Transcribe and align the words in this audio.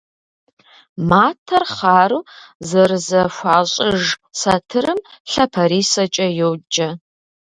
Матэр 1.09 1.63
хъару 1.75 2.21
зэрызэхуащӏыж 2.67 4.03
сатырым 4.39 4.99
лъапэрисэкӏэ 5.31 6.27
йоджэ. 6.37 6.89